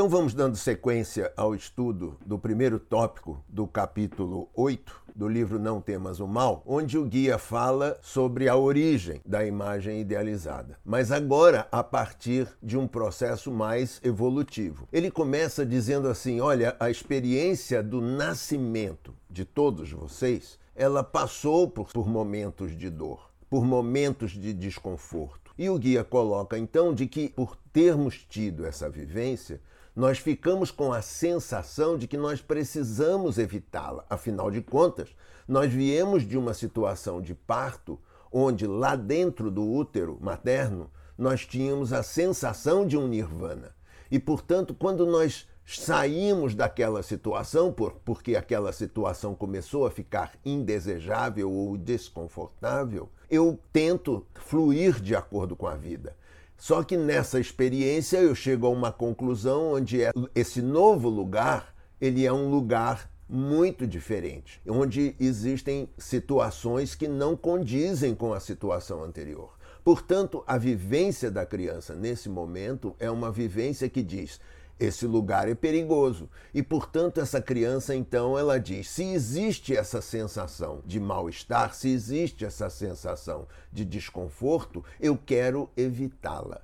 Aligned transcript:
Então 0.00 0.08
vamos 0.08 0.32
dando 0.32 0.56
sequência 0.56 1.30
ao 1.36 1.54
estudo 1.54 2.16
do 2.24 2.38
primeiro 2.38 2.80
tópico 2.80 3.44
do 3.46 3.66
capítulo 3.66 4.48
8 4.54 4.98
do 5.14 5.28
livro 5.28 5.58
Não 5.58 5.78
Temas 5.78 6.20
o 6.20 6.26
Mal, 6.26 6.62
onde 6.64 6.96
o 6.96 7.04
guia 7.04 7.36
fala 7.36 7.98
sobre 8.00 8.48
a 8.48 8.56
origem 8.56 9.20
da 9.26 9.44
imagem 9.44 10.00
idealizada. 10.00 10.78
Mas 10.82 11.12
agora 11.12 11.68
a 11.70 11.84
partir 11.84 12.48
de 12.62 12.78
um 12.78 12.88
processo 12.88 13.52
mais 13.52 14.00
evolutivo. 14.02 14.88
Ele 14.90 15.10
começa 15.10 15.66
dizendo 15.66 16.08
assim: 16.08 16.40
olha, 16.40 16.74
a 16.80 16.88
experiência 16.88 17.82
do 17.82 18.00
nascimento 18.00 19.14
de 19.28 19.44
todos 19.44 19.92
vocês, 19.92 20.58
ela 20.74 21.04
passou 21.04 21.68
por, 21.68 21.92
por 21.92 22.08
momentos 22.08 22.74
de 22.74 22.88
dor, 22.88 23.30
por 23.50 23.66
momentos 23.66 24.30
de 24.30 24.54
desconforto. 24.54 25.52
E 25.58 25.68
o 25.68 25.78
guia 25.78 26.02
coloca 26.02 26.56
então 26.56 26.94
de 26.94 27.06
que 27.06 27.28
por 27.28 27.54
termos 27.70 28.24
tido 28.26 28.64
essa 28.64 28.88
vivência, 28.88 29.60
nós 29.94 30.18
ficamos 30.18 30.70
com 30.70 30.92
a 30.92 31.02
sensação 31.02 31.98
de 31.98 32.06
que 32.06 32.16
nós 32.16 32.40
precisamos 32.40 33.38
evitá-la. 33.38 34.04
Afinal 34.08 34.50
de 34.50 34.62
contas, 34.62 35.08
nós 35.46 35.72
viemos 35.72 36.26
de 36.26 36.38
uma 36.38 36.54
situação 36.54 37.20
de 37.20 37.34
parto 37.34 37.98
onde 38.32 38.66
lá 38.66 38.94
dentro 38.94 39.50
do 39.50 39.68
útero 39.68 40.16
materno 40.20 40.90
nós 41.18 41.44
tínhamos 41.44 41.92
a 41.92 42.02
sensação 42.02 42.86
de 42.86 42.96
um 42.96 43.06
nirvana. 43.08 43.74
E, 44.10 44.18
portanto, 44.18 44.74
quando 44.74 45.04
nós 45.06 45.46
saímos 45.66 46.54
daquela 46.54 47.02
situação, 47.02 47.72
por, 47.72 47.92
porque 48.04 48.34
aquela 48.34 48.72
situação 48.72 49.34
começou 49.34 49.86
a 49.86 49.90
ficar 49.90 50.32
indesejável 50.44 51.50
ou 51.50 51.76
desconfortável, 51.76 53.08
eu 53.30 53.58
tento 53.72 54.26
fluir 54.34 55.00
de 55.00 55.14
acordo 55.14 55.54
com 55.54 55.66
a 55.66 55.76
vida. 55.76 56.16
Só 56.60 56.82
que 56.84 56.94
nessa 56.94 57.40
experiência 57.40 58.18
eu 58.18 58.34
chego 58.34 58.66
a 58.66 58.70
uma 58.70 58.92
conclusão 58.92 59.72
onde 59.72 60.02
é, 60.02 60.12
esse 60.34 60.60
novo 60.60 61.08
lugar, 61.08 61.74
ele 61.98 62.26
é 62.26 62.30
um 62.30 62.50
lugar 62.50 63.10
muito 63.26 63.86
diferente, 63.86 64.60
onde 64.68 65.16
existem 65.18 65.88
situações 65.96 66.94
que 66.94 67.08
não 67.08 67.34
condizem 67.34 68.14
com 68.14 68.34
a 68.34 68.40
situação 68.40 69.02
anterior. 69.02 69.56
Portanto, 69.82 70.44
a 70.46 70.58
vivência 70.58 71.30
da 71.30 71.46
criança 71.46 71.94
nesse 71.94 72.28
momento 72.28 72.94
é 72.98 73.10
uma 73.10 73.32
vivência 73.32 73.88
que 73.88 74.02
diz: 74.02 74.38
esse 74.80 75.06
lugar 75.06 75.48
é 75.48 75.54
perigoso. 75.54 76.28
E, 76.54 76.62
portanto, 76.62 77.20
essa 77.20 77.40
criança, 77.40 77.94
então, 77.94 78.38
ela 78.38 78.58
diz: 78.58 78.88
se 78.88 79.04
existe 79.04 79.76
essa 79.76 80.00
sensação 80.00 80.82
de 80.86 80.98
mal-estar, 80.98 81.74
se 81.74 81.90
existe 81.90 82.44
essa 82.44 82.70
sensação 82.70 83.46
de 83.70 83.84
desconforto, 83.84 84.82
eu 84.98 85.16
quero 85.16 85.68
evitá-la. 85.76 86.62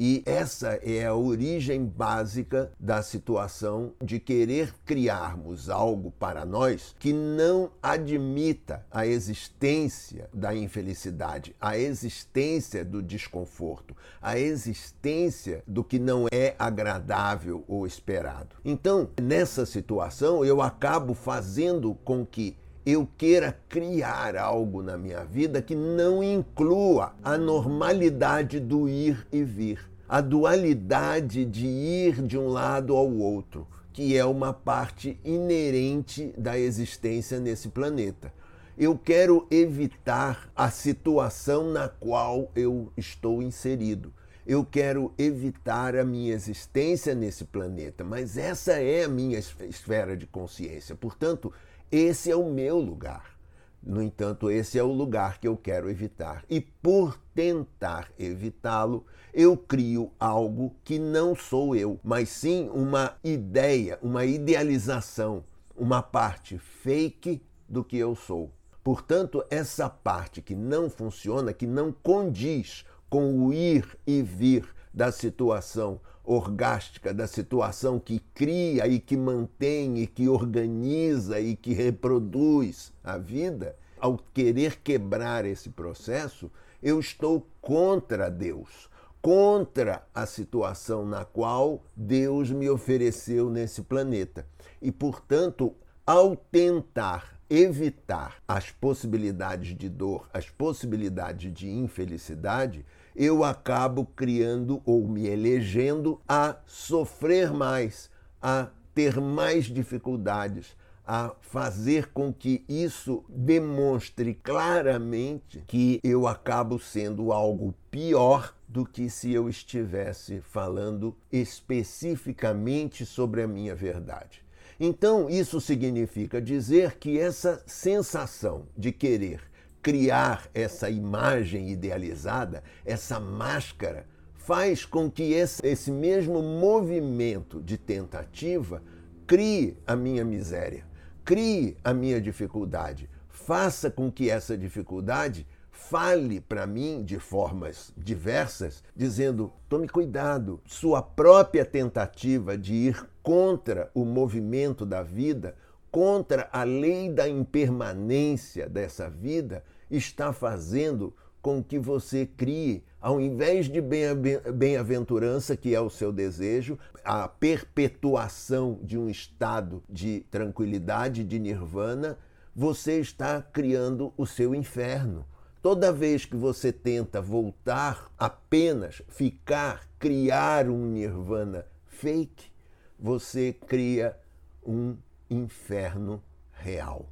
E 0.00 0.22
essa 0.24 0.78
é 0.84 1.04
a 1.06 1.14
origem 1.16 1.84
básica 1.84 2.70
da 2.78 3.02
situação 3.02 3.92
de 4.00 4.20
querer 4.20 4.72
criarmos 4.86 5.68
algo 5.68 6.12
para 6.12 6.44
nós 6.44 6.94
que 7.00 7.12
não 7.12 7.72
admita 7.82 8.86
a 8.92 9.04
existência 9.04 10.30
da 10.32 10.54
infelicidade, 10.54 11.56
a 11.60 11.76
existência 11.76 12.84
do 12.84 13.02
desconforto, 13.02 13.96
a 14.22 14.38
existência 14.38 15.64
do 15.66 15.82
que 15.82 15.98
não 15.98 16.26
é 16.30 16.54
agradável 16.56 17.64
ou 17.66 17.84
esperado. 17.84 18.54
Então, 18.64 19.10
nessa 19.20 19.66
situação, 19.66 20.44
eu 20.44 20.62
acabo 20.62 21.12
fazendo 21.12 21.96
com 22.04 22.24
que 22.24 22.56
eu 22.90 23.06
queira 23.18 23.60
criar 23.68 24.34
algo 24.34 24.82
na 24.82 24.96
minha 24.96 25.22
vida 25.22 25.60
que 25.60 25.74
não 25.74 26.22
inclua 26.22 27.14
a 27.22 27.36
normalidade 27.36 28.58
do 28.58 28.88
ir 28.88 29.26
e 29.30 29.44
vir, 29.44 29.78
a 30.08 30.22
dualidade 30.22 31.44
de 31.44 31.66
ir 31.66 32.22
de 32.22 32.38
um 32.38 32.48
lado 32.48 32.96
ao 32.96 33.12
outro, 33.12 33.68
que 33.92 34.16
é 34.16 34.24
uma 34.24 34.54
parte 34.54 35.20
inerente 35.22 36.32
da 36.38 36.58
existência 36.58 37.38
nesse 37.38 37.68
planeta. 37.68 38.32
Eu 38.78 38.96
quero 38.96 39.46
evitar 39.50 40.50
a 40.56 40.70
situação 40.70 41.70
na 41.70 41.90
qual 41.90 42.50
eu 42.56 42.90
estou 42.96 43.42
inserido. 43.42 44.14
Eu 44.46 44.64
quero 44.64 45.12
evitar 45.18 45.94
a 45.94 46.04
minha 46.06 46.32
existência 46.32 47.14
nesse 47.14 47.44
planeta, 47.44 48.02
mas 48.02 48.38
essa 48.38 48.80
é 48.80 49.04
a 49.04 49.08
minha 49.08 49.38
esfera 49.38 50.16
de 50.16 50.26
consciência. 50.26 50.96
Portanto, 50.96 51.52
esse 51.90 52.30
é 52.30 52.36
o 52.36 52.50
meu 52.50 52.78
lugar. 52.78 53.38
No 53.82 54.02
entanto, 54.02 54.50
esse 54.50 54.78
é 54.78 54.82
o 54.82 54.92
lugar 54.92 55.38
que 55.38 55.48
eu 55.48 55.56
quero 55.56 55.88
evitar. 55.88 56.44
E 56.50 56.60
por 56.60 57.18
tentar 57.34 58.10
evitá-lo, 58.18 59.06
eu 59.32 59.56
crio 59.56 60.10
algo 60.18 60.74
que 60.84 60.98
não 60.98 61.34
sou 61.34 61.74
eu, 61.74 61.98
mas 62.02 62.28
sim 62.28 62.68
uma 62.74 63.16
ideia, 63.22 63.98
uma 64.02 64.24
idealização, 64.24 65.44
uma 65.76 66.02
parte 66.02 66.58
fake 66.58 67.40
do 67.68 67.84
que 67.84 67.96
eu 67.96 68.14
sou. 68.16 68.50
Portanto, 68.82 69.44
essa 69.50 69.88
parte 69.88 70.42
que 70.42 70.54
não 70.54 70.90
funciona, 70.90 71.52
que 71.52 71.66
não 71.66 71.92
condiz 71.92 72.84
com 73.08 73.46
o 73.46 73.52
ir 73.52 73.98
e 74.06 74.22
vir 74.22 74.68
da 74.92 75.12
situação 75.12 76.00
orgástica, 76.24 77.14
da 77.14 77.26
situação 77.26 77.98
que 77.98 78.18
cria 78.34 78.86
e 78.86 78.98
que 78.98 79.16
mantém 79.16 79.98
e 79.98 80.06
que 80.06 80.28
organiza 80.28 81.40
e 81.40 81.56
que 81.56 81.72
reproduz 81.72 82.92
a 83.02 83.16
vida, 83.16 83.76
ao 83.98 84.18
querer 84.34 84.80
quebrar 84.82 85.44
esse 85.44 85.70
processo, 85.70 86.50
eu 86.82 87.00
estou 87.00 87.46
contra 87.60 88.30
Deus, 88.30 88.88
contra 89.20 90.06
a 90.14 90.26
situação 90.26 91.04
na 91.04 91.24
qual 91.24 91.82
Deus 91.96 92.50
me 92.50 92.68
ofereceu 92.68 93.50
nesse 93.50 93.82
planeta. 93.82 94.46
E, 94.80 94.92
portanto, 94.92 95.74
ao 96.06 96.36
tentar 96.36 97.37
evitar 97.50 98.36
as 98.46 98.70
possibilidades 98.70 99.76
de 99.76 99.88
dor, 99.88 100.28
as 100.32 100.50
possibilidades 100.50 101.52
de 101.52 101.68
infelicidade, 101.68 102.84
eu 103.16 103.42
acabo 103.42 104.04
criando 104.04 104.82
ou 104.84 105.08
me 105.08 105.26
elegendo 105.26 106.20
a 106.28 106.56
sofrer 106.66 107.52
mais, 107.52 108.10
a 108.40 108.68
ter 108.94 109.20
mais 109.20 109.64
dificuldades, 109.64 110.76
a 111.06 111.34
fazer 111.40 112.12
com 112.12 112.30
que 112.30 112.64
isso 112.68 113.24
demonstre 113.28 114.34
claramente 114.34 115.64
que 115.66 115.98
eu 116.04 116.26
acabo 116.26 116.78
sendo 116.78 117.32
algo 117.32 117.74
pior 117.90 118.54
do 118.68 118.84
que 118.84 119.08
se 119.08 119.32
eu 119.32 119.48
estivesse 119.48 120.42
falando 120.42 121.16
especificamente 121.32 123.06
sobre 123.06 123.40
a 123.40 123.48
minha 123.48 123.74
verdade. 123.74 124.44
Então, 124.80 125.28
isso 125.28 125.60
significa 125.60 126.40
dizer 126.40 126.98
que 126.98 127.18
essa 127.18 127.62
sensação 127.66 128.66
de 128.76 128.92
querer 128.92 129.40
criar 129.82 130.48
essa 130.54 130.88
imagem 130.88 131.70
idealizada, 131.70 132.62
essa 132.84 133.18
máscara, 133.18 134.06
faz 134.36 134.84
com 134.84 135.10
que 135.10 135.32
esse, 135.32 135.66
esse 135.66 135.90
mesmo 135.90 136.42
movimento 136.42 137.60
de 137.60 137.76
tentativa 137.76 138.82
crie 139.26 139.76
a 139.86 139.96
minha 139.96 140.24
miséria, 140.24 140.86
crie 141.24 141.76
a 141.82 141.92
minha 141.92 142.20
dificuldade, 142.20 143.10
faça 143.28 143.90
com 143.90 144.10
que 144.10 144.30
essa 144.30 144.56
dificuldade 144.56 145.46
fale 145.88 146.40
para 146.40 146.66
mim 146.66 147.02
de 147.04 147.18
formas 147.18 147.92
diversas, 147.96 148.82
dizendo: 148.94 149.52
tome 149.68 149.88
cuidado, 149.88 150.60
sua 150.66 151.02
própria 151.02 151.64
tentativa 151.64 152.56
de 152.56 152.74
ir 152.74 153.08
contra 153.22 153.90
o 153.94 154.04
movimento 154.04 154.84
da 154.84 155.02
vida 155.02 155.54
contra 155.90 156.48
a 156.52 156.64
lei 156.64 157.10
da 157.10 157.28
impermanência 157.28 158.68
dessa 158.68 159.08
vida 159.08 159.64
está 159.90 160.32
fazendo 160.32 161.14
com 161.40 161.62
que 161.62 161.78
você 161.78 162.26
crie, 162.26 162.84
ao 163.00 163.20
invés 163.20 163.66
de 163.66 163.80
bem-aventurança, 163.80 165.56
que 165.56 165.74
é 165.74 165.80
o 165.80 165.88
seu 165.88 166.12
desejo, 166.12 166.78
a 167.04 167.26
perpetuação 167.28 168.78
de 168.82 168.98
um 168.98 169.08
estado 169.08 169.82
de 169.88 170.20
tranquilidade, 170.30 171.24
de 171.24 171.38
nirvana, 171.38 172.18
você 172.54 173.00
está 173.00 173.40
criando 173.40 174.12
o 174.16 174.26
seu 174.26 174.54
inferno. 174.54 175.24
Toda 175.60 175.92
vez 175.92 176.24
que 176.24 176.36
você 176.36 176.72
tenta 176.72 177.20
voltar 177.20 178.12
apenas, 178.16 179.02
ficar, 179.08 179.88
criar 179.98 180.68
um 180.68 180.86
nirvana 180.86 181.66
fake, 181.86 182.50
você 182.98 183.52
cria 183.52 184.16
um 184.64 184.96
inferno 185.28 186.22
real. 186.52 187.08